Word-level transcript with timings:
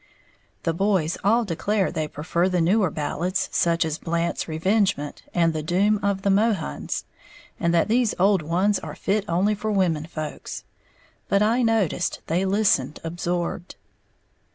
The 0.63 0.73
boys 0.73 1.15
all 1.23 1.45
declare 1.45 1.91
they 1.91 2.07
prefer 2.07 2.49
the 2.49 2.59
newer 2.59 2.89
ballads, 2.89 3.49
such 3.51 3.85
as 3.85 3.99
"Blant's 3.99 4.47
Revengement," 4.47 5.21
and 5.31 5.53
"The 5.53 5.61
Doom 5.61 5.99
of 6.03 6.23
the 6.23 6.31
Mohuns," 6.31 7.03
and 7.59 7.71
that 7.75 7.87
these 7.87 8.15
old 8.17 8.41
ones 8.41 8.79
are 8.79 8.95
fit 8.95 9.23
only 9.27 9.53
for 9.53 9.71
women 9.71 10.07
folks; 10.07 10.63
but 11.29 11.43
I 11.43 11.61
noticed 11.61 12.21
they 12.25 12.45
listened 12.45 12.99
absorbed. 13.03 13.75